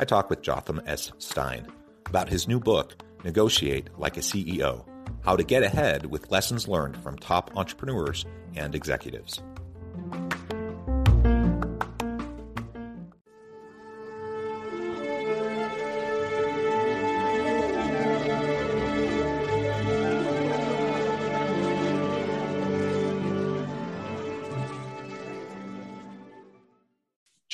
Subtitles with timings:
[0.00, 1.10] I talk with Jotham S.
[1.18, 1.66] Stein
[2.06, 4.84] about his new book, Negotiate Like a CEO
[5.22, 9.42] How to Get Ahead with Lessons Learned from Top Entrepreneurs and Executives.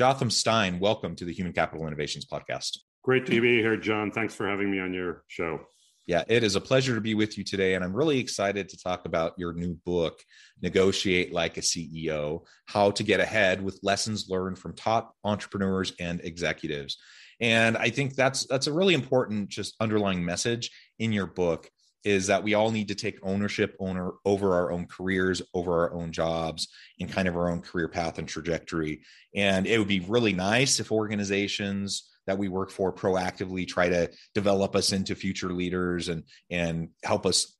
[0.05, 2.77] Jotham Stein, welcome to the Human Capital Innovations Podcast.
[3.02, 4.10] Great to be here, John.
[4.10, 5.60] Thanks for having me on your show.
[6.06, 7.72] Yeah, it is a pleasure to be with you today.
[7.72, 10.19] And I'm really excited to talk about your new book,
[10.60, 16.20] Negotiate Like a CEO How to Get Ahead with Lessons Learned from Top Entrepreneurs and
[16.20, 16.98] Executives.
[17.41, 21.70] And I think that's that's a really important just underlying message in your book
[22.05, 25.94] is that we all need to take ownership owner over our own careers over our
[25.94, 26.69] own jobs
[27.00, 29.00] and kind of our own career path and trajectory.
[29.34, 34.10] And it would be really nice if organizations that we work for proactively try to
[34.34, 37.56] develop us into future leaders and and help us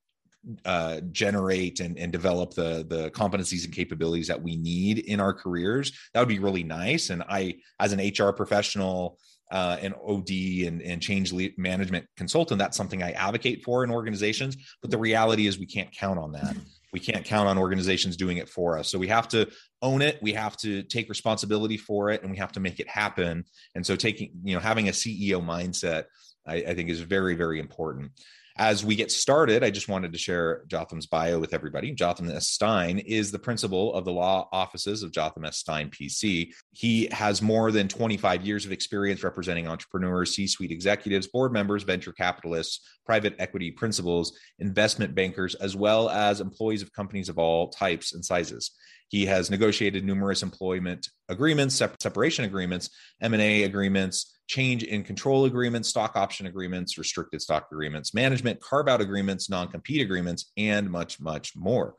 [0.65, 5.33] uh, generate and, and develop the the competencies and capabilities that we need in our
[5.33, 9.19] careers that would be really nice and i as an hr professional
[9.51, 10.31] uh, an OD
[10.67, 14.57] and, and change management consultant, that's something I advocate for in organizations.
[14.81, 16.57] But the reality is we can't count on that.
[16.93, 18.91] We can't count on organizations doing it for us.
[18.91, 19.49] So we have to
[19.83, 20.19] own it.
[20.23, 23.45] We have to take responsibility for it and we have to make it happen.
[23.75, 26.05] And so taking, you know, having a CEO mindset,
[26.47, 28.13] I, I think is very, very important.
[28.57, 31.91] As we get started, I just wanted to share Jotham's bio with everybody.
[31.91, 32.49] Jotham S.
[32.49, 35.59] Stein is the principal of the law offices of Jotham S.
[35.59, 36.53] Stein PC.
[36.71, 41.83] He has more than 25 years of experience representing entrepreneurs, C suite executives, board members,
[41.83, 47.71] venture capitalists, private equity principals, investment bankers, as well as employees of companies of all
[47.71, 48.71] types and sizes.
[49.09, 56.17] He has negotiated numerous employment agreements, separation agreements, M&A agreements, change in control agreements, stock
[56.17, 61.57] option agreements, restricted stock agreements, management carve out agreements, non compete agreements, and much, much
[61.57, 61.95] more.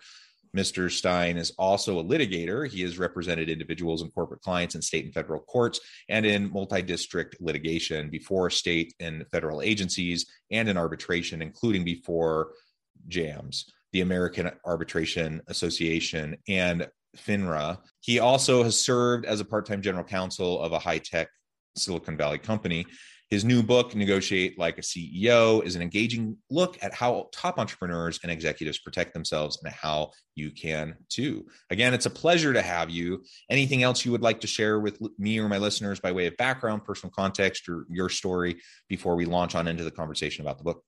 [0.56, 0.90] Mr.
[0.90, 2.68] Stein is also a litigator.
[2.68, 6.82] He has represented individuals and corporate clients in state and federal courts and in multi
[6.82, 12.54] district litigation before state and federal agencies and in arbitration, including before
[13.10, 17.80] JAMS, the American Arbitration Association, and FINRA.
[18.00, 21.28] He also has served as a part time general counsel of a high tech
[21.78, 22.86] Silicon Valley company.
[23.30, 28.20] His new book, Negotiate Like a CEO, is an engaging look at how top entrepreneurs
[28.22, 31.48] and executives protect themselves and how you can too.
[31.72, 33.24] Again, it's a pleasure to have you.
[33.50, 36.38] Anything else you would like to share with me or my listeners by way of
[36.38, 38.58] background, personal context, or your story
[38.90, 40.84] before we launch on into the conversation about the book?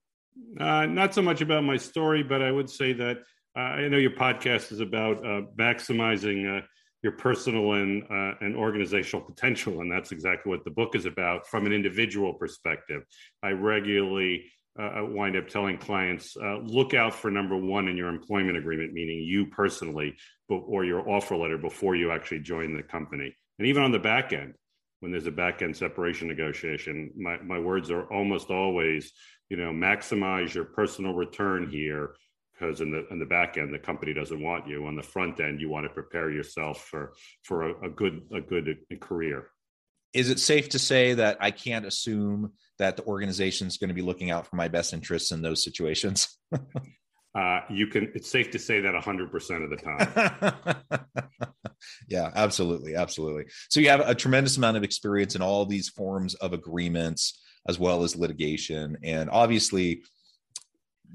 [0.60, 3.18] Uh, not so much about my story, but I would say that
[3.58, 6.62] uh, I know your podcast is about uh, maximizing uh,
[7.08, 11.48] your personal and uh, and organizational potential, and that's exactly what the book is about
[11.48, 13.02] from an individual perspective.
[13.42, 18.10] I regularly uh, wind up telling clients uh, look out for number one in your
[18.10, 20.18] employment agreement, meaning you personally,
[20.50, 24.34] or your offer letter before you actually join the company, and even on the back
[24.34, 24.54] end.
[25.00, 29.12] When there's a back end separation negotiation, my, my words are almost always,
[29.48, 32.16] you know, maximize your personal return here
[32.58, 34.86] because in the in the back end the company doesn't want you.
[34.86, 37.14] On the front end you want to prepare yourself for
[37.44, 39.50] for a, a good a good career.
[40.14, 43.94] Is it safe to say that i can't assume that the organization is going to
[43.94, 46.38] be looking out for my best interests in those situations?
[47.36, 51.04] Uh, you can it's safe to say that 100% of the time.
[52.10, 53.46] Yeah absolutely absolutely.
[53.70, 57.78] So you have a tremendous amount of experience in all these forms of agreements as
[57.78, 60.02] well as litigation and obviously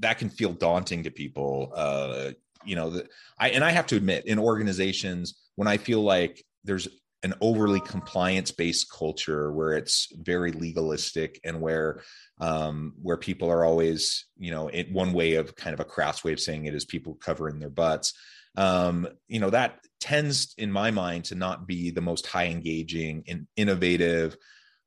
[0.00, 1.72] that can feel daunting to people.
[1.74, 2.30] Uh,
[2.64, 3.08] you know, the,
[3.38, 6.88] I and I have to admit, in organizations, when I feel like there's
[7.22, 12.02] an overly compliance based culture where it's very legalistic and where
[12.40, 16.24] um, where people are always you know it, one way of kind of a crass
[16.24, 18.14] way of saying it is people covering their butts
[18.56, 23.22] um, you know that tends in my mind to not be the most high engaging
[23.28, 24.36] and innovative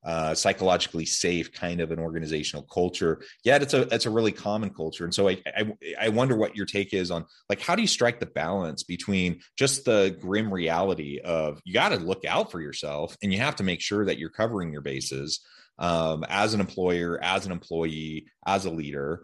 [0.06, 3.22] uh, psychologically safe kind of an organizational culture.
[3.44, 6.56] Yet it's a it's a really common culture, and so I, I, I wonder what
[6.56, 10.54] your take is on like how do you strike the balance between just the grim
[10.54, 14.06] reality of you got to look out for yourself and you have to make sure
[14.06, 15.42] that you're covering your bases
[15.80, 19.24] um, as an employer, as an employee, as a leader.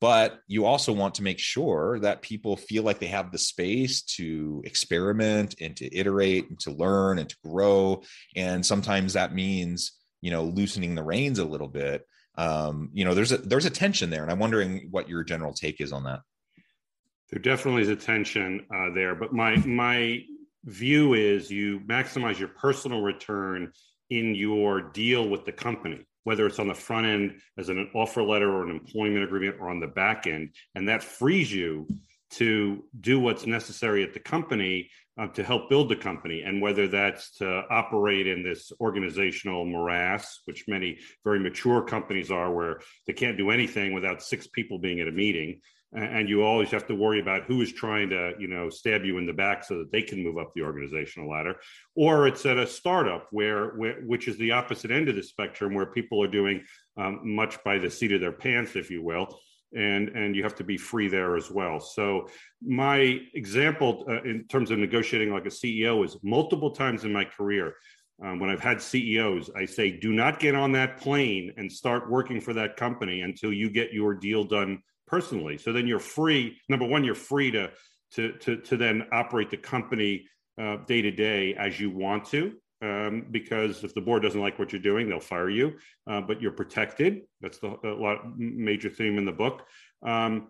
[0.00, 4.00] But you also want to make sure that people feel like they have the space
[4.16, 8.02] to experiment and to iterate and to learn and to grow.
[8.34, 12.06] And sometimes that means you know loosening the reins a little bit
[12.36, 15.52] um, you know there's a there's a tension there and i'm wondering what your general
[15.52, 16.20] take is on that.
[17.30, 20.22] There definitely is a tension uh, there but my my
[20.64, 23.72] view is you maximize your personal return
[24.10, 28.22] in your deal with the company whether it's on the front end as an offer
[28.22, 31.86] letter or an employment agreement or on the back end and that frees you
[32.30, 34.90] to do what's necessary at the company
[35.20, 40.40] uh, to help build the company, and whether that's to operate in this organizational morass,
[40.44, 45.00] which many very mature companies are, where they can't do anything without six people being
[45.00, 45.60] at a meeting,
[45.92, 49.18] and you always have to worry about who is trying to, you know, stab you
[49.18, 51.56] in the back so that they can move up the organizational ladder,
[51.96, 55.74] or it's at a startup where, where which is the opposite end of the spectrum,
[55.74, 56.62] where people are doing
[56.96, 59.36] um, much by the seat of their pants, if you will
[59.74, 61.80] and and you have to be free there as well.
[61.80, 62.28] So
[62.60, 67.24] my example uh, in terms of negotiating like a ceo is multiple times in my
[67.24, 67.74] career
[68.22, 72.10] um, when i've had ceos i say do not get on that plane and start
[72.10, 75.58] working for that company until you get your deal done personally.
[75.58, 77.70] So then you're free number one you're free to
[78.12, 80.24] to to, to then operate the company
[80.58, 82.52] uh, day to day as you want to
[82.82, 85.76] um, because if the board doesn't like what you're doing, they'll fire you.
[86.06, 87.22] Uh, but you're protected.
[87.40, 89.66] That's the lot, major theme in the book.
[90.02, 90.48] Um,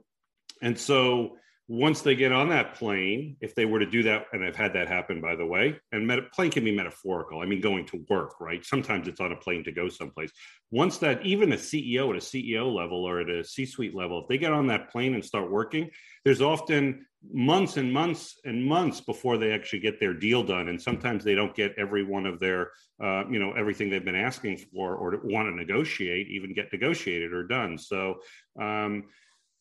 [0.63, 1.37] and so
[1.71, 4.73] once they get on that plane, if they were to do that, and I've had
[4.73, 7.41] that happen, by the way, and plane can be metaphorical.
[7.41, 8.65] I mean, going to work, right?
[8.65, 10.33] Sometimes it's on a plane to go someplace.
[10.73, 14.29] Once that, even a CEO at a CEO level or at a C-suite level, if
[14.29, 15.91] they get on that plane and start working,
[16.25, 20.81] there's often months and months and months before they actually get their deal done, and
[20.81, 22.71] sometimes they don't get every one of their,
[23.03, 27.33] uh, you know, everything they've been asking for or want to negotiate, even get negotiated
[27.33, 27.77] or done.
[27.77, 28.21] So
[28.61, 29.05] um,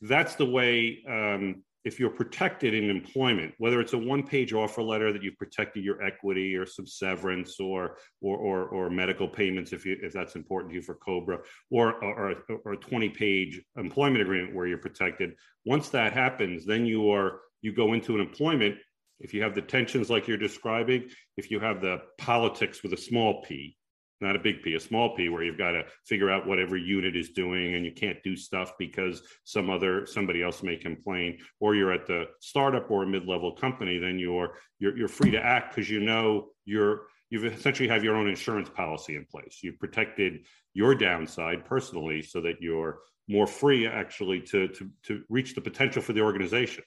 [0.02, 1.00] that's the way.
[1.08, 5.84] Um, if you're protected in employment, whether it's a one-page offer letter that you've protected
[5.84, 10.36] your equity or some severance or or or, or medical payments if you if that's
[10.36, 11.40] important to you for Cobra,
[11.72, 15.36] or or, or a 20-page employment agreement where you're protected.
[15.66, 18.76] Once that happens, then you are you go into an employment.
[19.20, 22.98] If you have the tensions like you're describing, if you have the politics with a
[22.98, 23.76] small p,
[24.22, 26.82] not a big P, a small P, where you've got to figure out what every
[26.82, 31.38] unit is doing and you can't do stuff because some other somebody else may complain,
[31.60, 35.44] or you're at the startup or a mid-level company, then you're you're, you're free to
[35.44, 39.60] act because you know you're you've essentially have your own insurance policy in place.
[39.62, 45.56] You've protected your downside personally so that you're more free actually to to to reach
[45.56, 46.84] the potential for the organization.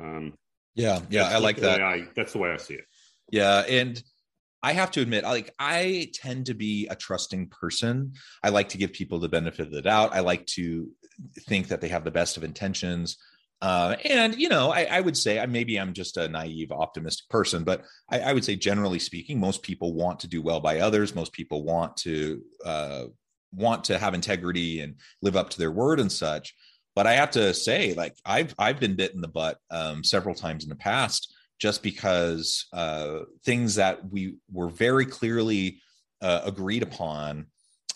[0.00, 0.34] Um,
[0.74, 1.82] yeah, yeah, I like that.
[1.82, 2.84] I, that's the way I see it.
[3.30, 4.02] Yeah, and
[4.62, 8.14] I have to admit, like I tend to be a trusting person.
[8.42, 10.14] I like to give people the benefit of the doubt.
[10.14, 10.88] I like to
[11.40, 13.18] think that they have the best of intentions.
[13.62, 17.28] Uh, and you know, I, I, would say I, maybe I'm just a naive, optimistic
[17.28, 20.80] person, but I, I, would say, generally speaking, most people want to do well by
[20.80, 21.14] others.
[21.14, 23.04] Most people want to uh,
[23.52, 26.54] want to have integrity and live up to their word and such.
[26.94, 30.34] But I have to say, like I've I've been bit in the butt um, several
[30.34, 35.80] times in the past just because uh, things that we were very clearly
[36.20, 37.46] uh, agreed upon,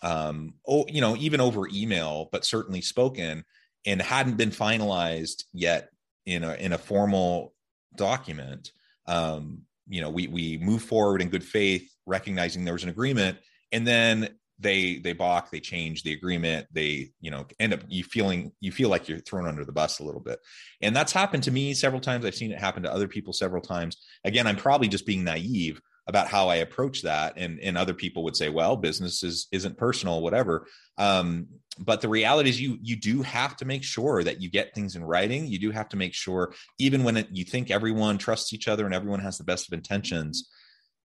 [0.02, 3.44] um, oh, you know, even over email, but certainly spoken,
[3.86, 5.90] and hadn't been finalized yet
[6.26, 7.54] in a in a formal
[7.96, 8.72] document.
[9.06, 13.38] Um, you know, we we move forward in good faith, recognizing there was an agreement,
[13.72, 14.28] and then
[14.58, 18.72] they they balk they change the agreement they you know end up you feeling you
[18.72, 20.40] feel like you're thrown under the bus a little bit.
[20.82, 22.24] And that's happened to me several times.
[22.24, 23.96] I've seen it happen to other people several times.
[24.24, 27.34] Again i'm probably just being naive about how i approach that.
[27.36, 30.66] And and other people would say well business is isn't personal whatever.
[30.96, 31.46] Um,
[31.78, 34.96] but the reality is you you do have to make sure that you get things
[34.96, 35.46] in writing.
[35.46, 38.84] You do have to make sure even when it, you think everyone trusts each other
[38.84, 40.48] and everyone has the best of intentions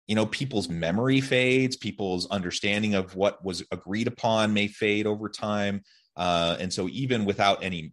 [0.07, 5.29] you know people's memory fades people's understanding of what was agreed upon may fade over
[5.29, 5.81] time
[6.17, 7.91] uh, and so even without any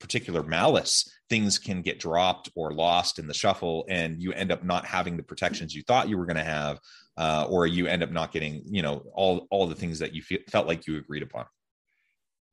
[0.00, 4.62] particular malice things can get dropped or lost in the shuffle and you end up
[4.62, 6.78] not having the protections you thought you were going to have
[7.16, 10.22] uh, or you end up not getting you know all all the things that you
[10.48, 11.44] felt like you agreed upon.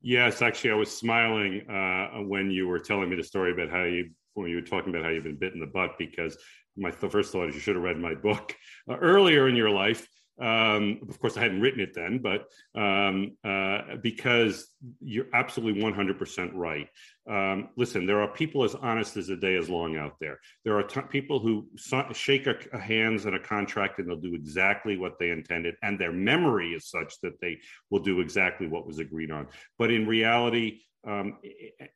[0.02, 3.84] Yes actually i was smiling uh, when you were telling me the story about how
[3.84, 4.10] you
[4.42, 6.36] when you were talking about how you've been bit in the butt because
[6.76, 8.54] my first thought is you should have read my book
[8.90, 10.06] uh, earlier in your life
[10.40, 14.68] um, of course, I hadn't written it then, but um, uh, because
[15.00, 16.88] you're absolutely 100% right.
[17.28, 20.38] Um, listen, there are people as honest as the day is long out there.
[20.64, 24.16] There are t- people who so- shake a, a hands in a contract and they'll
[24.16, 27.58] do exactly what they intended, and their memory is such that they
[27.90, 29.48] will do exactly what was agreed on.
[29.78, 31.38] But in reality, um,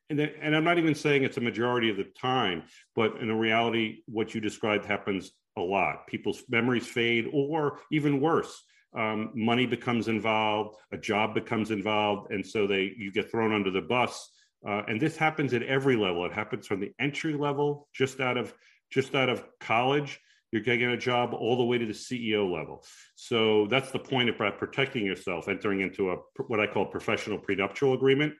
[0.09, 2.63] and, and, I'm not even saying it's a majority of the time,
[2.95, 6.07] but in reality, what you described happens a lot.
[6.07, 8.63] People's memories fade, or even worse,
[8.95, 13.71] um, money becomes involved, a job becomes involved, and so they you get thrown under
[13.71, 14.29] the bus.
[14.67, 16.25] Uh, and this happens at every level.
[16.25, 18.53] It happens from the entry level, just out of
[18.91, 20.19] just out of college.
[20.51, 22.83] You're getting a job all the way to the CEO level.
[23.15, 27.93] So that's the point about protecting yourself, entering into a what I call professional prenuptial
[27.93, 28.33] agreement.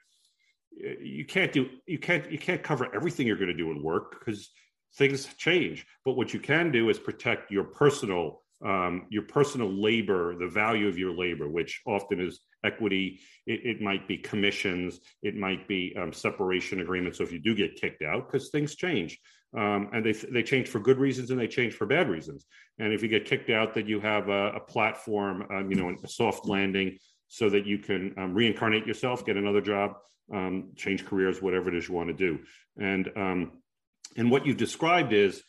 [0.71, 4.19] You can't do you can't you can't cover everything you're going to do in work
[4.19, 4.49] because
[4.95, 5.85] things change.
[6.05, 10.87] But what you can do is protect your personal um, your personal labor, the value
[10.87, 13.19] of your labor, which often is equity.
[13.47, 14.99] It, it might be commissions.
[15.23, 17.17] It might be um, separation agreements.
[17.17, 19.19] So if you do get kicked out, because things change,
[19.57, 22.45] um, and they they change for good reasons and they change for bad reasons.
[22.79, 25.93] And if you get kicked out, that you have a, a platform, um, you know,
[26.03, 29.95] a soft landing, so that you can um, reincarnate yourself, get another job,
[30.33, 32.39] um, change careers, whatever it is you want to do.
[32.79, 33.11] And
[34.17, 35.41] and what you've described is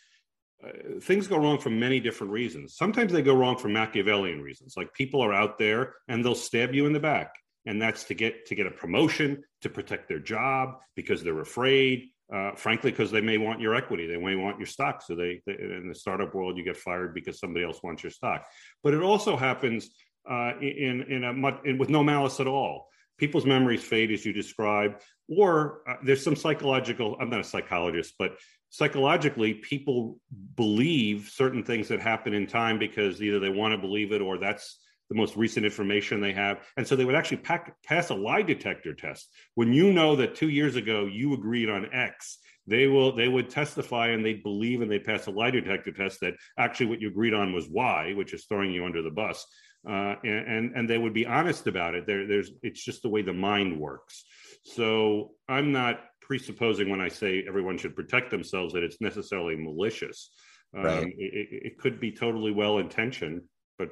[0.65, 2.77] uh, things go wrong for many different reasons.
[2.77, 6.75] Sometimes they go wrong for Machiavellian reasons, like people are out there and they'll stab
[6.75, 7.35] you in the back,
[7.67, 12.09] and that's to get to get a promotion, to protect their job because they're afraid.
[12.33, 15.03] Uh, frankly, because they may want your equity, they may want your stock.
[15.03, 18.11] So they, they, in the startup world, you get fired because somebody else wants your
[18.11, 18.47] stock.
[18.83, 19.91] But it also happens
[20.29, 22.89] uh, in in a much in, with no malice at all
[23.19, 28.15] people's memories fade as you describe or uh, there's some psychological i'm not a psychologist
[28.19, 28.37] but
[28.73, 30.19] psychologically people
[30.57, 34.39] believe certain things that happen in time because either they want to believe it or
[34.39, 34.79] that's
[35.11, 38.41] the most recent information they have and so they would actually pack, pass a lie
[38.41, 43.15] detector test when you know that two years ago you agreed on x they will
[43.15, 46.87] they would testify and they'd believe and they pass a lie detector test that actually
[46.87, 49.47] what you agreed on was y which is throwing you under the bus
[49.87, 52.07] uh, and, and they would be honest about it.
[52.07, 54.25] There, there's it's just the way the mind works.
[54.63, 60.31] So I'm not presupposing when I say everyone should protect themselves that it's necessarily malicious.
[60.75, 61.07] Um, right.
[61.19, 63.43] it, it, could be totally well intentioned,
[63.79, 63.91] but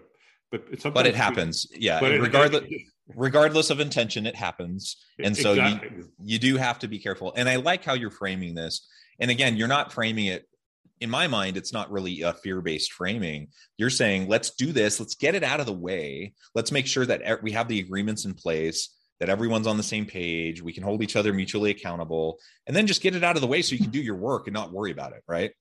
[0.51, 1.67] but it's but it happens.
[1.73, 2.83] Yeah, but regardless it,
[3.15, 5.91] regardless of intention, it happens, and so exactly.
[5.99, 7.35] you you do have to be careful.
[7.37, 8.89] And I like how you're framing this.
[9.19, 10.47] And again, you're not framing it
[11.01, 13.49] in my mind, it's not really a fear based framing.
[13.79, 17.07] You're saying, let's do this, let's get it out of the way, let's make sure
[17.07, 20.83] that we have the agreements in place, that everyone's on the same page, we can
[20.83, 23.75] hold each other mutually accountable, and then just get it out of the way so
[23.75, 25.53] you can do your work and not worry about it, right?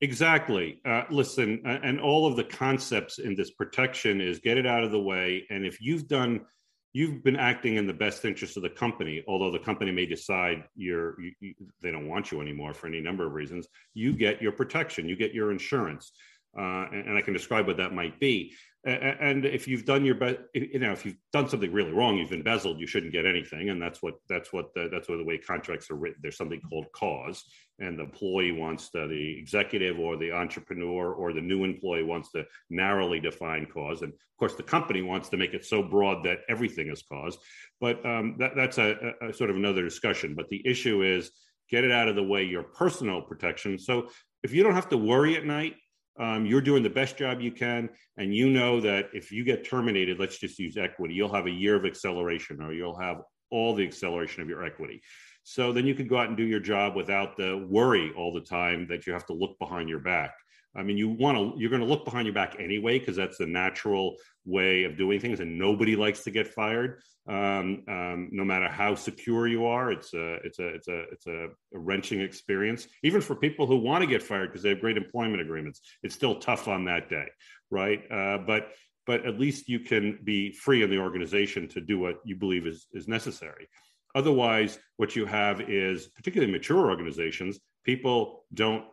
[0.00, 0.80] Exactly.
[0.84, 4.92] Uh, listen, and all of the concepts in this protection is get it out of
[4.92, 5.44] the way.
[5.50, 6.46] And if you've done
[6.92, 10.64] you've been acting in the best interest of the company although the company may decide
[10.74, 14.40] you're you, you, they don't want you anymore for any number of reasons you get
[14.40, 16.12] your protection you get your insurance
[16.56, 18.54] uh, and, and, i can describe what that might be.
[18.84, 22.32] And if you've done your best you know if you've done something really wrong you've
[22.32, 23.68] embezzled you shouldn't get anything.
[23.70, 26.20] And that's what that's what the, that's what the way contracts are written.
[26.22, 27.44] There's something called cause
[27.80, 32.44] and the employee wants the executive or the entrepreneur or the new employee wants to
[32.70, 34.02] narrowly define cause.
[34.02, 37.36] And of course the company wants to make it so broad that everything is cause.
[37.80, 40.34] But um, that, that's a, a sort of another discussion.
[40.34, 41.30] But the issue is
[41.68, 43.78] get it out of the way your personal protection.
[43.78, 44.08] So
[44.42, 45.74] if you don't have to worry at night
[46.18, 49.64] um, you're doing the best job you can and you know that if you get
[49.64, 53.18] terminated let's just use equity you'll have a year of acceleration or you'll have
[53.50, 55.02] all the acceleration of your equity.
[55.44, 58.40] So then you can go out and do your job without the worry all the
[58.40, 60.34] time that you have to look behind your back
[60.78, 63.38] I mean, you want to, you're going to look behind your back anyway, because that's
[63.38, 65.40] the natural way of doing things.
[65.40, 67.02] And nobody likes to get fired.
[67.28, 71.26] Um, um, no matter how secure you are, it's a, it's a, it's a, it's
[71.26, 72.86] a, wrenching experience.
[73.02, 76.14] Even for people who want to get fired because they have great employment agreements, it's
[76.14, 77.26] still tough on that day,
[77.70, 78.00] right?
[78.10, 78.70] Uh, but,
[79.06, 82.66] but at least you can be free in the organization to do what you believe
[82.66, 83.68] is, is necessary.
[84.14, 88.84] Otherwise, what you have is, particularly mature organizations, people don't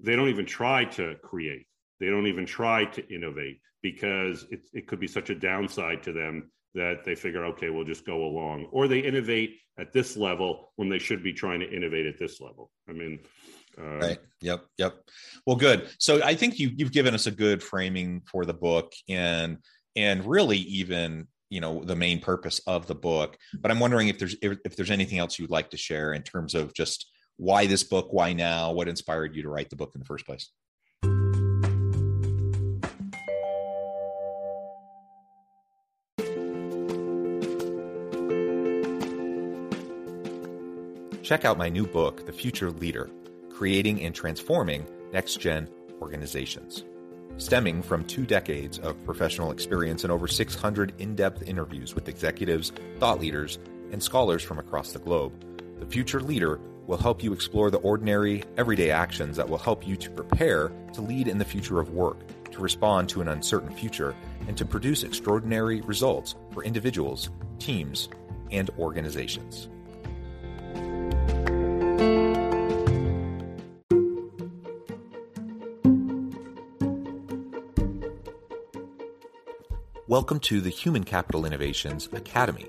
[0.00, 1.66] they don't even try to create
[2.00, 6.12] they don't even try to innovate because it, it could be such a downside to
[6.12, 10.72] them that they figure okay we'll just go along or they innovate at this level
[10.76, 13.18] when they should be trying to innovate at this level i mean
[13.78, 14.18] Um, right.
[14.40, 14.64] Yep.
[14.78, 14.94] Yep.
[15.46, 15.88] Well, good.
[15.98, 19.58] So I think you you've given us a good framing for the book and
[19.94, 23.36] and really even you know the main purpose of the book.
[23.60, 26.22] But I'm wondering if there's if, if there's anything else you'd like to share in
[26.22, 29.92] terms of just why this book, why now, what inspired you to write the book
[29.94, 30.50] in the first place.
[41.22, 43.10] Check out my new book, The Future Leader
[43.50, 45.68] Creating and Transforming Next Gen
[46.00, 46.84] Organizations.
[47.36, 52.70] Stemming from two decades of professional experience and over 600 in depth interviews with executives,
[53.00, 53.58] thought leaders,
[53.90, 55.32] and scholars from across the globe,
[55.80, 59.96] The Future Leader will help you explore the ordinary, everyday actions that will help you
[59.96, 62.18] to prepare to lead in the future of work,
[62.52, 64.14] to respond to an uncertain future,
[64.46, 68.08] and to produce extraordinary results for individuals, teams,
[68.52, 69.68] and organizations.
[80.06, 82.68] Welcome to the Human Capital Innovations Academy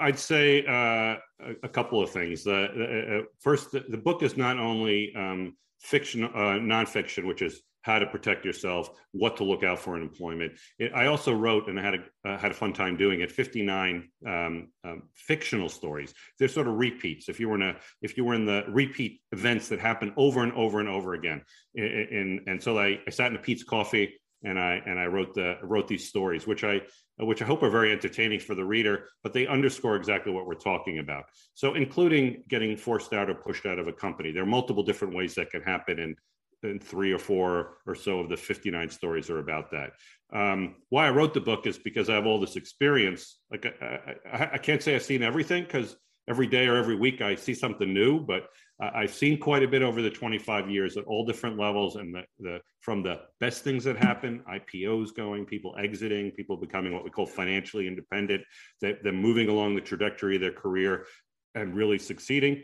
[0.00, 1.16] I'd say uh,
[1.62, 2.46] a, couple of things.
[2.46, 7.62] Uh, uh, first, the, the, book is not only um, fiction, uh, nonfiction, which is
[7.82, 10.52] how to protect yourself, what to look out for in employment.
[10.78, 13.30] It, I also wrote, and I had a uh, had a fun time doing it,
[13.30, 16.12] 59 um, um, fictional stories.
[16.38, 17.28] They're sort of repeats.
[17.28, 20.42] If you were in a if you were in the repeat events that happen over
[20.42, 21.42] and over and over again,
[21.74, 25.34] and and so I, I sat in a Peet's Coffee and I and I wrote
[25.34, 26.80] the wrote these stories, which I
[27.18, 30.54] which I hope are very entertaining for the reader, but they underscore exactly what we're
[30.54, 31.24] talking about.
[31.54, 35.14] So, including getting forced out or pushed out of a company, there are multiple different
[35.14, 36.16] ways that can happen, and
[36.62, 39.92] and three or four or so of the 59 stories are about that.
[40.32, 43.38] Um, why I wrote the book is because I have all this experience.
[43.50, 45.96] Like I, I, I can't say I've seen everything because
[46.28, 48.48] every day or every week I see something new, but
[48.80, 52.22] I've seen quite a bit over the 25 years at all different levels, and the,
[52.38, 57.10] the from the best things that happen, IPOs going, people exiting, people becoming what we
[57.10, 58.42] call financially independent,
[58.80, 61.06] them moving along the trajectory of their career
[61.56, 62.62] and really succeeding.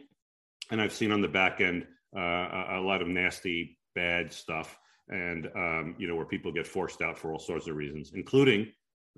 [0.70, 1.84] And I've seen on the back end
[2.16, 7.02] uh, a, lot of nasty bad stuff, and um, you know where people get forced
[7.02, 8.72] out for all sorts of reasons, including,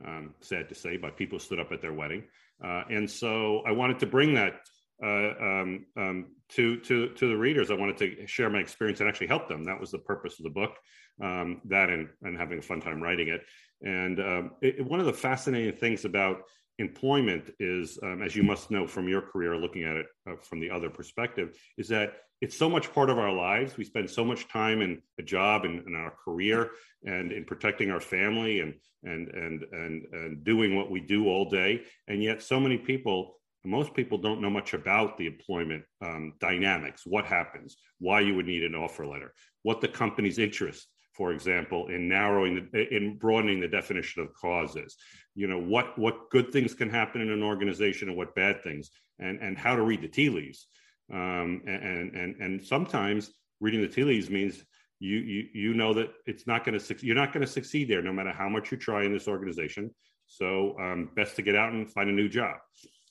[0.06, 2.24] um, sad to say, but people stood up at their wedding,
[2.64, 4.60] uh, and so I wanted to bring that
[5.02, 7.70] um, um, to to to the readers.
[7.70, 9.64] I wanted to share my experience and actually help them.
[9.64, 10.76] That was the purpose of the book.
[11.22, 13.42] Um, that and and having a fun time writing it.
[13.82, 16.42] And um, it, one of the fascinating things about
[16.78, 20.60] employment is, um, as you must know from your career, looking at it uh, from
[20.60, 23.76] the other perspective, is that it's so much part of our lives.
[23.76, 26.70] We spend so much time in a job and in our career
[27.04, 31.48] and in protecting our family and and and and and doing what we do all
[31.48, 31.82] day.
[32.08, 37.02] And yet, so many people, most people, don't know much about the employment um, dynamics.
[37.04, 37.76] What happens?
[37.98, 39.32] Why you would need an offer letter?
[39.62, 44.96] What the company's interest for example, in narrowing, the, in broadening the definition of causes.
[45.34, 48.90] You know, what what good things can happen in an organization and what bad things,
[49.18, 50.66] and and how to read the tea leaves.
[51.12, 54.62] Um, and and and sometimes reading the tea leaves means
[54.98, 58.02] you you you know that it's not going to you're not going to succeed there
[58.02, 59.90] no matter how much you try in this organization.
[60.26, 62.56] So um, best to get out and find a new job.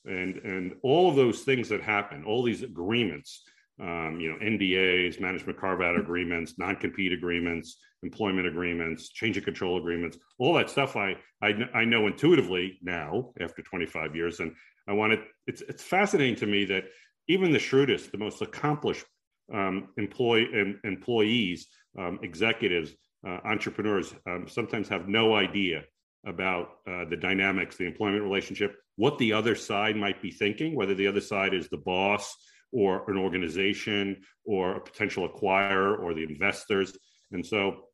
[0.06, 3.44] And and all of those things that happen, all these agreements
[3.80, 9.44] um, you know, NDAs, management carve out agreements, non compete agreements, employment agreements, change of
[9.44, 14.40] control agreements, all that stuff I, I, I know intuitively now after 25 years.
[14.40, 14.54] And
[14.88, 16.86] I wanted, it's, it's fascinating to me that
[17.28, 19.06] even the shrewdest, the most accomplished
[19.54, 20.48] um, employee,
[20.84, 21.68] employees,
[22.00, 22.94] um, executives,
[23.28, 25.84] uh, entrepreneurs um, sometimes have no idea
[26.26, 30.96] about uh, the dynamics, the employment relationship, what the other side might be thinking, whether
[30.96, 32.36] the other side is the boss
[32.72, 36.98] or an organization or a potential acquirer or the investors.
[37.32, 37.86] And so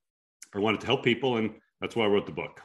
[0.53, 2.61] I wanted to help people, and that's why I wrote the book.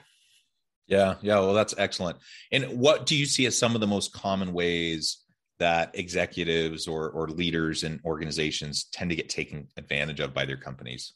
[0.86, 1.38] Yeah, yeah.
[1.40, 2.18] Well, that's excellent.
[2.52, 5.18] And what do you see as some of the most common ways
[5.58, 10.56] that executives or, or leaders in organizations tend to get taken advantage of by their
[10.56, 11.14] companies?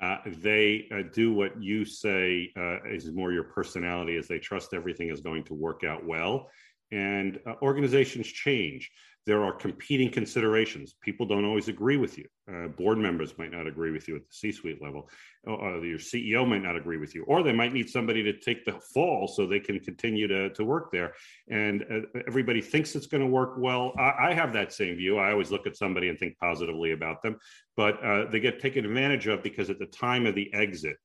[0.00, 4.74] Uh, they uh, do what you say uh, is more your personality, as they trust
[4.74, 6.50] everything is going to work out well.
[6.92, 8.90] And uh, organizations change
[9.26, 10.94] there are competing considerations.
[11.02, 12.26] People don't always agree with you.
[12.48, 15.10] Uh, board members might not agree with you at the C suite level.
[15.46, 18.64] Uh, your CEO might not agree with you, or they might need somebody to take
[18.64, 21.12] the fall so they can continue to, to work there.
[21.50, 23.92] And uh, everybody thinks it's going to work well.
[23.98, 25.18] I, I, have that same view.
[25.18, 27.36] I always look at somebody and think positively about them,
[27.76, 30.96] but uh, they get taken advantage of because at the time of the exit,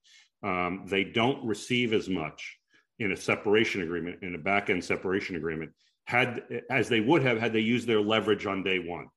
[0.44, 2.58] um, they don't receive as much
[3.00, 5.72] in a separation agreement, in a back end separation agreement
[6.06, 9.08] had as they would have had they used their leverage on day one.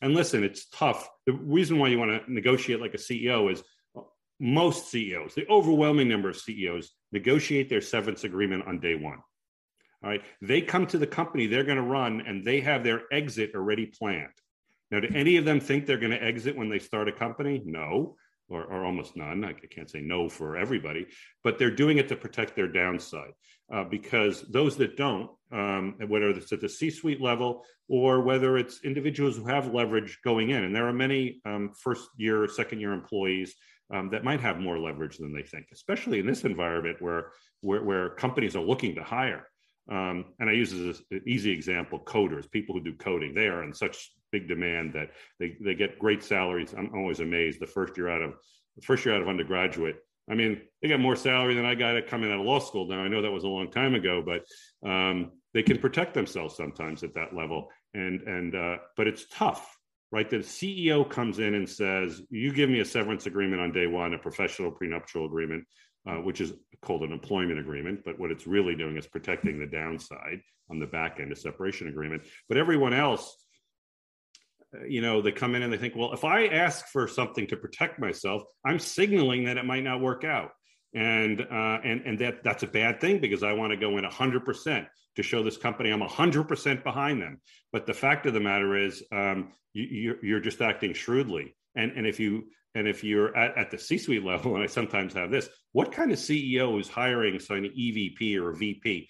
[0.00, 1.08] And listen, it's tough.
[1.26, 3.62] The reason why you want to negotiate like a CEO is
[3.96, 4.02] uh,
[4.38, 9.22] most CEOs, the overwhelming number of CEOs, negotiate their severance agreement on day one.
[10.02, 10.22] All right.
[10.42, 13.86] They come to the company they're going to run and they have their exit already
[13.86, 14.28] planned.
[14.90, 17.62] Now, do any of them think they're going to exit when they start a company?
[17.64, 18.16] No
[18.48, 19.44] or, or almost none.
[19.44, 21.06] I can't say no for everybody,
[21.42, 23.32] but they're doing it to protect their downside
[23.72, 28.56] uh, because those that don't, um, whether it's at the C suite level or whether
[28.56, 32.80] it's individuals who have leverage going in, and there are many um, first year, second
[32.80, 33.54] year employees
[33.92, 37.82] um, that might have more leverage than they think, especially in this environment where, where,
[37.82, 39.46] where companies are looking to hire.
[39.90, 43.34] Um, and I use as an easy example coders, people who do coding.
[43.34, 46.74] They are in such big demand that they, they get great salaries.
[46.76, 47.60] I'm always amazed.
[47.60, 48.34] The first year out of
[48.76, 49.96] the first year out of undergraduate,
[50.28, 52.88] I mean, they got more salary than I got coming out of law school.
[52.88, 54.44] Now I know that was a long time ago, but
[54.88, 57.68] um, they can protect themselves sometimes at that level.
[57.94, 59.78] And and uh, but it's tough,
[60.10, 60.28] right?
[60.28, 64.14] The CEO comes in and says, "You give me a severance agreement on day one,
[64.14, 65.64] a professional prenuptial agreement."
[66.06, 69.66] Uh, which is called an employment agreement, but what it's really doing is protecting the
[69.66, 70.38] downside
[70.70, 72.22] on the back end, a separation agreement.
[72.46, 73.43] But everyone else
[74.88, 77.56] you know they come in and they think well if i ask for something to
[77.56, 80.50] protect myself i'm signaling that it might not work out.
[80.96, 84.04] And uh, and and that that's a bad thing because i want to go in
[84.04, 87.40] 100% to show this company i'm 100% behind them.
[87.72, 91.56] But the fact of the matter is um, you, you're just acting shrewdly.
[91.74, 92.44] And and if you
[92.76, 96.12] and if you're at, at the c-suite level and i sometimes have this what kind
[96.12, 99.08] of ceo is hiring so an evp or a vp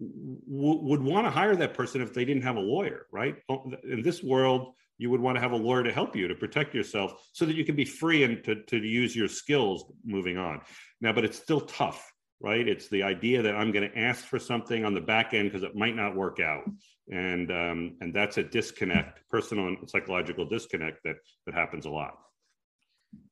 [0.00, 3.36] would want to hire that person if they didn't have a lawyer, right?
[3.84, 6.74] In this world, you would want to have a lawyer to help you to protect
[6.74, 10.60] yourself so that you can be free and to, to use your skills moving on.
[11.00, 12.68] Now, but it's still tough, right?
[12.68, 15.62] It's the idea that I'm going to ask for something on the back end because
[15.62, 16.64] it might not work out.
[17.10, 22.18] And um, and that's a disconnect, personal and psychological disconnect that that happens a lot.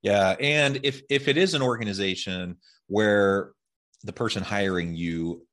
[0.00, 3.52] Yeah, and if if it is an organization where
[4.04, 5.46] the person hiring you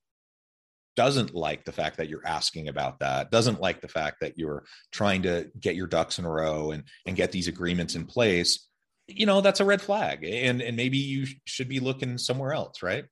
[0.96, 4.64] doesn't like the fact that you're asking about that doesn't like the fact that you're
[4.92, 8.68] trying to get your ducks in a row and and get these agreements in place
[9.08, 12.82] you know that's a red flag and and maybe you should be looking somewhere else
[12.82, 13.06] right?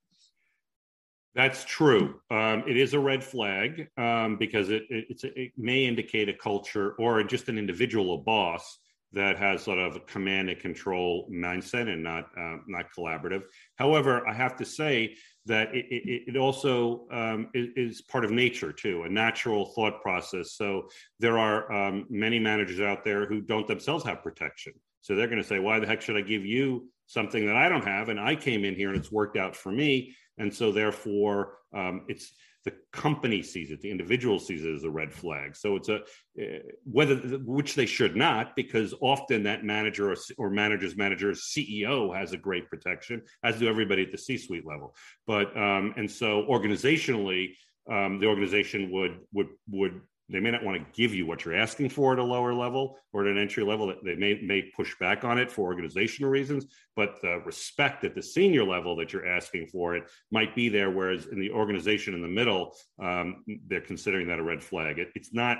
[1.35, 2.19] That's true.
[2.29, 6.93] Um, it is a red flag um, because it, it, it may indicate a culture
[6.99, 8.77] or just an individual a boss
[9.13, 13.43] that has sort of a command and control mindset and not uh, not collaborative.
[13.75, 18.71] However, I have to say that it, it, it also um, is, part of nature
[18.71, 20.53] too, a natural thought process.
[20.53, 20.87] So
[21.19, 24.73] there are um, many managers out there who don't themselves have protection.
[25.01, 27.69] So they're going to say, "Why the heck should I give you something that I
[27.69, 30.71] don't have?" And I came in here and it's worked out for me, and so
[30.71, 32.33] therefore um, it's
[32.65, 35.55] the company sees it, the individual sees it as a red flag.
[35.55, 35.97] So it's a
[36.41, 42.15] uh, whether which they should not, because often that manager or, or manager's manager CEO
[42.15, 44.95] has a great protection, as do everybody at the C-suite level.
[45.27, 47.55] But um, and so organizationally,
[47.91, 51.55] um, the organization would would would they may not want to give you what you're
[51.55, 54.61] asking for at a lower level or at an entry level that they may, may
[54.75, 59.11] push back on it for organizational reasons but the respect at the senior level that
[59.11, 63.43] you're asking for it might be there whereas in the organization in the middle um,
[63.67, 64.99] they're considering that a red flag.
[64.99, 65.57] It, it's not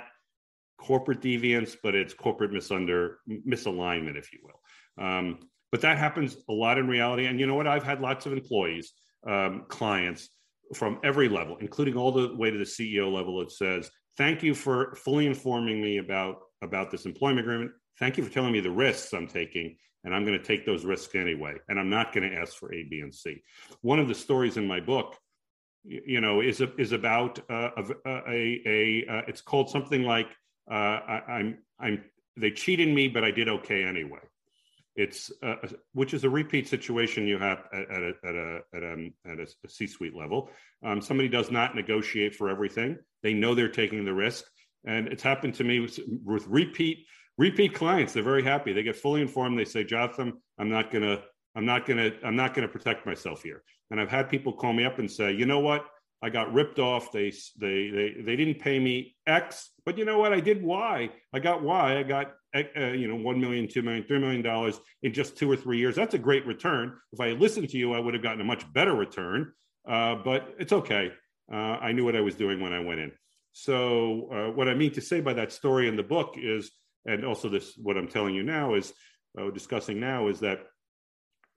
[0.78, 5.04] corporate deviance but it's corporate misunder misalignment if you will.
[5.04, 5.38] Um,
[5.70, 7.26] but that happens a lot in reality.
[7.26, 7.66] And you know what?
[7.66, 8.92] I've had lots of employees
[9.26, 10.28] um, clients
[10.72, 14.54] from every level including all the way to the ceo level it says thank you
[14.54, 17.72] for fully informing me about about this employment agreement.
[17.98, 20.84] Thank you for telling me the risks I'm taking, and I'm going to take those
[20.84, 21.54] risks anyway.
[21.68, 23.42] And I'm not going to ask for A, B, and C.
[23.82, 25.16] One of the stories in my book
[25.84, 30.28] you know, is a, is about uh, a, a, a uh, it's called something like
[30.70, 32.04] uh, I, I'm I'm
[32.36, 34.20] they cheated me, but I did okay anyway.
[34.96, 35.56] It's uh,
[35.92, 39.38] which is a repeat situation you have at, at a at a at a, at
[39.40, 40.50] a C-suite level.
[40.84, 42.98] Um, somebody does not negotiate for everything.
[43.22, 44.44] They know they're taking the risk,
[44.86, 46.98] and it's happened to me with, with repeat
[47.36, 48.12] repeat clients.
[48.12, 48.72] They're very happy.
[48.72, 49.58] They get fully informed.
[49.58, 51.22] They say, "Jotham, I'm not gonna
[51.56, 54.84] I'm not gonna I'm not gonna protect myself here." And I've had people call me
[54.84, 55.86] up and say, "You know what?
[56.24, 57.12] I got ripped off.
[57.12, 60.32] They they they they didn't pay me X, but you know what?
[60.32, 61.10] I did Y.
[61.34, 61.98] I got Y.
[61.98, 65.50] I got uh, you know one million, two million, three million dollars in just two
[65.52, 65.94] or three years.
[65.94, 66.96] That's a great return.
[67.12, 69.52] If I had listened to you, I would have gotten a much better return.
[69.86, 71.12] Uh, but it's okay.
[71.52, 73.12] Uh, I knew what I was doing when I went in.
[73.52, 76.70] So uh, what I mean to say by that story in the book is,
[77.04, 78.94] and also this what I'm telling you now is
[79.38, 80.60] uh, discussing now is that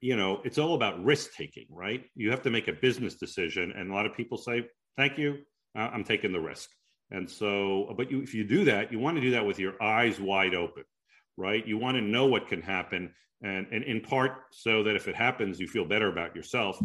[0.00, 2.04] you know, it's all about risk taking, right?
[2.14, 5.38] You have to make a business decision, and a lot of people say, "Thank you,
[5.74, 6.70] I'm taking the risk."
[7.10, 9.82] And so, but you, if you do that, you want to do that with your
[9.82, 10.84] eyes wide open,
[11.36, 11.66] right?
[11.66, 15.16] You want to know what can happen, and and in part so that if it
[15.16, 16.78] happens, you feel better about yourself.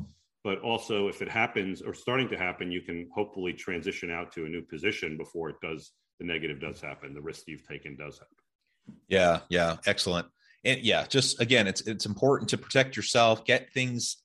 [0.44, 4.46] But also, if it happens or starting to happen, you can hopefully transition out to
[4.46, 5.92] a new position before it does.
[6.20, 7.14] The negative does happen.
[7.14, 8.98] The risk you've taken does happen.
[9.08, 10.28] Yeah, yeah, excellent
[10.66, 14.18] and yeah, just again, it's it's important to protect yourself, get things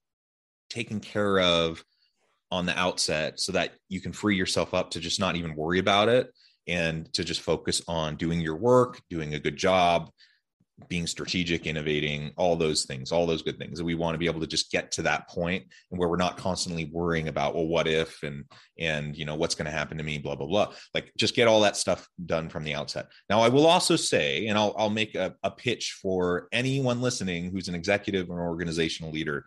[0.70, 1.82] taken care of
[2.50, 5.78] on the outset so that you can free yourself up to just not even worry
[5.78, 6.32] about it
[6.66, 10.10] and to just focus on doing your work, doing a good job,
[10.88, 13.78] being strategic, innovating, all those things, all those good things.
[13.78, 16.16] And we want to be able to just get to that point and where we're
[16.16, 18.44] not constantly worrying about, well, what if and
[18.78, 20.72] and you know what's going to happen to me, blah blah blah.
[20.94, 23.08] Like just get all that stuff done from the outset.
[23.28, 27.50] Now, I will also say, and I'll I'll make a, a pitch for anyone listening
[27.50, 29.44] who's an executive or an organizational leader.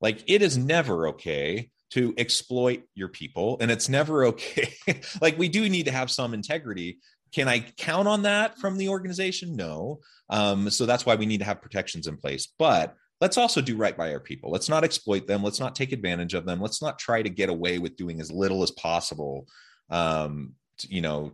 [0.00, 4.74] Like it is never okay to exploit your people and it's never okay
[5.20, 6.98] like we do need to have some integrity
[7.36, 9.56] can I count on that from the organization?
[9.56, 10.00] No.
[10.30, 12.48] Um, so that's why we need to have protections in place.
[12.58, 14.50] But let's also do right by our people.
[14.50, 15.42] Let's not exploit them.
[15.42, 16.62] Let's not take advantage of them.
[16.62, 19.48] Let's not try to get away with doing as little as possible.
[19.90, 20.54] Um,
[20.88, 21.32] you know,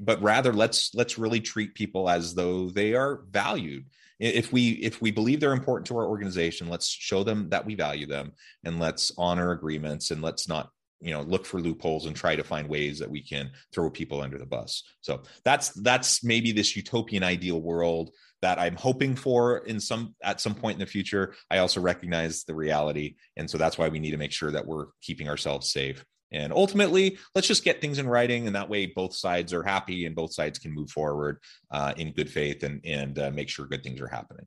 [0.00, 3.84] but rather let's let's really treat people as though they are valued
[4.18, 7.76] if we if we believe they're important to our organization let's show them that we
[7.76, 8.32] value them
[8.64, 12.44] and let's honor agreements and let's not you know look for loopholes and try to
[12.44, 14.82] find ways that we can throw people under the bus.
[15.00, 20.40] So that's that's maybe this utopian ideal world that i'm hoping for in some at
[20.40, 21.34] some point in the future.
[21.50, 24.66] I also recognize the reality and so that's why we need to make sure that
[24.66, 26.04] we're keeping ourselves safe.
[26.30, 30.04] And ultimately let's just get things in writing and that way both sides are happy
[30.04, 31.38] and both sides can move forward
[31.70, 34.46] uh, in good faith and and uh, make sure good things are happening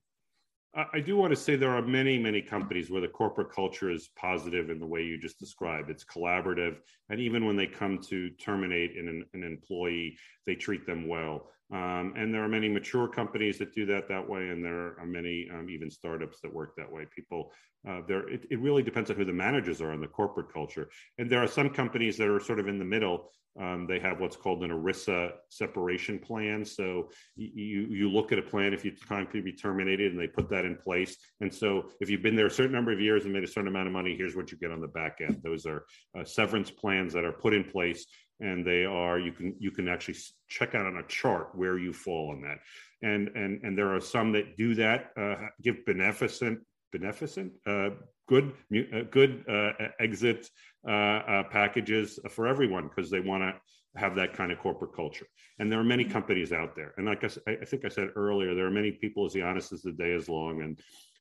[0.73, 4.10] I do want to say there are many, many companies where the corporate culture is
[4.15, 5.89] positive in the way you just described.
[5.89, 6.77] It's collaborative.
[7.10, 11.49] And even when they come to terminate an, an employee, they treat them well.
[11.71, 15.05] Um, and there are many mature companies that do that that way, and there are
[15.05, 17.05] many um, even startups that work that way.
[17.15, 17.53] People,
[17.88, 20.89] uh, there, it, it, really depends on who the managers are in the corporate culture.
[21.17, 23.31] And there are some companies that are sort of in the middle.
[23.60, 26.63] Um, they have what's called an ERISA separation plan.
[26.63, 30.27] So you you look at a plan if you're time to be terminated, and they
[30.27, 31.17] put that in place.
[31.39, 33.67] And so if you've been there a certain number of years and made a certain
[33.67, 35.41] amount of money, here's what you get on the back end.
[35.43, 35.86] Those are
[36.17, 38.05] uh, severance plans that are put in place
[38.41, 41.93] and they are you can you can actually check out on a chart where you
[41.93, 42.60] fall on that.
[43.01, 46.60] And and and there are some that do that uh, give beneficent
[46.91, 47.91] beneficent uh,
[48.27, 50.49] good uh, good uh, exit
[50.88, 55.25] uh, uh, packages for everyone because they want to have that kind of corporate culture.
[55.60, 56.93] And there are many companies out there.
[56.97, 59.73] And like I, I think i said earlier there are many people as the honest
[59.73, 60.80] as the day is long and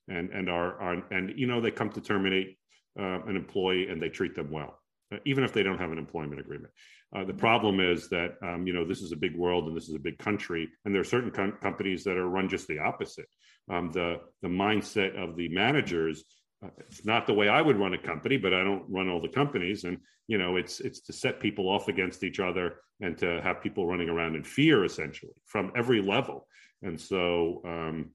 [0.09, 2.57] and and are, are and you know they come to terminate
[2.97, 4.79] an employee and they treat them well
[5.25, 6.73] even if they don't have an employment agreement
[7.15, 9.89] uh, the problem is that um, you know this is a big world and this
[9.89, 12.79] is a big country, and there are certain com- companies that are run just the
[12.79, 13.27] opposite.
[13.71, 16.25] Um, the the mindset of the managers
[16.65, 19.21] uh, it's not the way I would run a company, but I don't run all
[19.21, 23.17] the companies, and you know it's it's to set people off against each other and
[23.19, 26.47] to have people running around in fear essentially from every level.
[26.83, 28.11] And so um,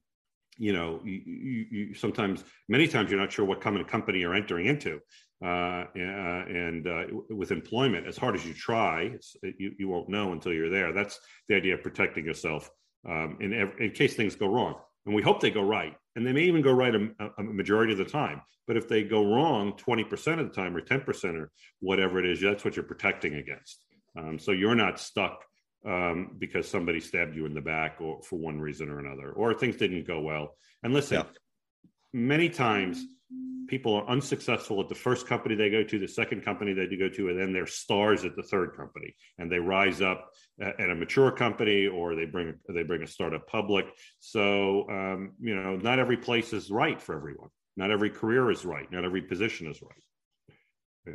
[0.56, 4.20] you know you, you, you, sometimes many times you're not sure what kind of company
[4.20, 5.00] you're entering into
[5.44, 10.52] uh, and uh, with employment as hard as you try you, you won't know until
[10.52, 12.70] you're there that's the idea of protecting yourself
[13.08, 16.32] um, in, in case things go wrong and we hope they go right and they
[16.32, 19.72] may even go right a, a majority of the time but if they go wrong
[19.74, 23.84] 20% of the time or 10% or whatever it is that's what you're protecting against
[24.18, 25.44] um, so you're not stuck
[25.86, 29.54] um, because somebody stabbed you in the back or for one reason or another, or
[29.54, 30.56] things didn't go well.
[30.82, 31.24] And listen, yeah.
[32.12, 33.04] many times
[33.68, 37.08] people are unsuccessful at the first company they go to, the second company they go
[37.08, 40.94] to, and then they're stars at the third company, and they rise up at a
[40.94, 43.86] mature company or they bring they bring a startup public.
[44.20, 47.50] So um, you know, not every place is right for everyone.
[47.76, 48.90] Not every career is right.
[48.90, 51.14] Not every position is right.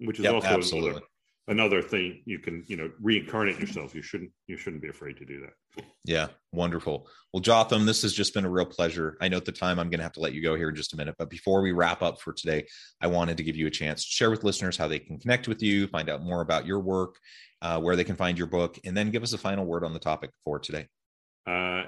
[0.00, 0.90] Which is yep, also absolutely.
[0.90, 1.06] Another,
[1.48, 3.94] another thing you can you know reincarnate yourself.
[3.94, 5.84] You shouldn't you shouldn't be afraid to do that.
[6.04, 7.08] Yeah wonderful.
[7.32, 9.16] Well jotham this has just been a real pleasure.
[9.20, 10.74] I know at the time i'm going to have to let you go here in
[10.76, 12.66] just a minute but before we wrap up for today
[13.00, 15.48] i wanted to give you a chance to share with listeners how they can connect
[15.48, 17.16] with you find out more about your work
[17.64, 19.94] uh, where they can find your book and then give us a final word on
[19.94, 20.86] the topic for today.
[21.46, 21.84] Uh,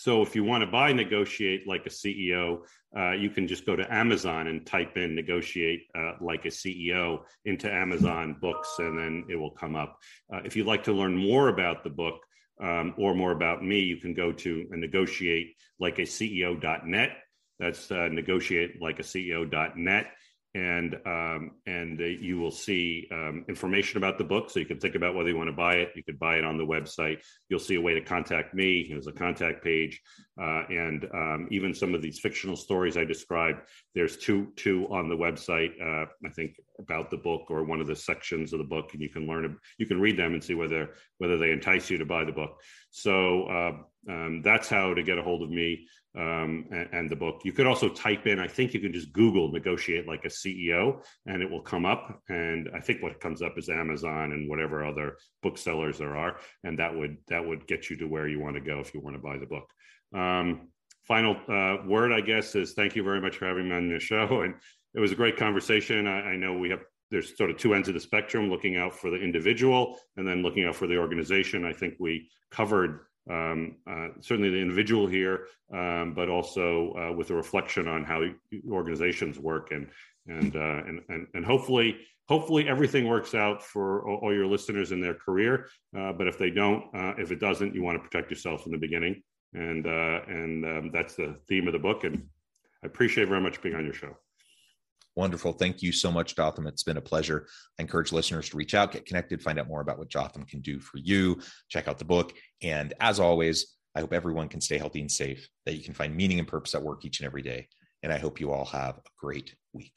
[0.00, 2.62] so if you want to buy negotiate like a CEO,
[2.96, 7.20] uh, you can just go to Amazon and type in negotiate uh, like a CEO
[7.44, 9.98] into Amazon books, and then it will come up.
[10.32, 12.18] Uh, if you'd like to learn more about the book
[12.62, 17.10] um, or more about me, you can go to negotiate like a CEO.net.
[17.58, 20.06] That's uh, negotiate like a CEO.net
[20.54, 24.50] and um, and uh, you will see um, information about the book.
[24.50, 25.90] So you can think about whether you want to buy it.
[25.94, 27.18] You could buy it on the website.
[27.48, 28.88] You'll see a way to contact me.
[28.90, 30.00] There's a contact page.
[30.40, 33.60] Uh, and um, even some of these fictional stories i described
[33.94, 37.86] there's two two on the website uh, i think about the book or one of
[37.86, 40.54] the sections of the book and you can learn you can read them and see
[40.54, 42.58] whether whether they entice you to buy the book.
[42.90, 43.72] So uh,
[44.10, 47.42] um, that's how to get a hold of me um, and, and, the book.
[47.44, 51.04] You could also type in, I think you can just Google negotiate like a CEO
[51.26, 52.20] and it will come up.
[52.28, 56.38] And I think what comes up is Amazon and whatever other booksellers there are.
[56.64, 59.00] And that would, that would get you to where you want to go if you
[59.00, 59.70] want to buy the book.
[60.12, 60.68] Um,
[61.06, 64.00] final uh, word, I guess, is thank you very much for having me on the
[64.00, 64.42] show.
[64.44, 64.54] And
[64.92, 66.08] it was a great conversation.
[66.08, 68.94] I, I know we have there's sort of two ends of the spectrum looking out
[68.94, 73.76] for the individual and then looking out for the organization i think we covered um,
[73.86, 78.22] uh, certainly the individual here, um, but also uh, with a reflection on how
[78.70, 79.88] organizations work and
[80.26, 85.00] and, uh, and and and hopefully hopefully everything works out for all, your listeners in
[85.00, 85.66] their career.
[85.96, 88.72] Uh, but if they don't, uh, if it doesn't, you want to protect yourself in
[88.72, 89.22] the beginning,
[89.54, 92.04] and uh, and um, that's the theme of the book.
[92.04, 92.28] And
[92.82, 94.16] I appreciate very much being on your show.
[95.20, 95.52] Wonderful.
[95.52, 96.66] Thank you so much, Jotham.
[96.66, 97.46] It's been a pleasure.
[97.78, 100.62] I encourage listeners to reach out, get connected, find out more about what Jotham can
[100.62, 102.32] do for you, check out the book.
[102.62, 106.16] And as always, I hope everyone can stay healthy and safe, that you can find
[106.16, 107.68] meaning and purpose at work each and every day.
[108.02, 109.92] And I hope you all have a great week.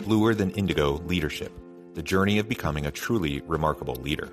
[0.00, 1.52] Bluer Than Indigo Leadership
[1.94, 4.32] The Journey of Becoming a Truly Remarkable Leader.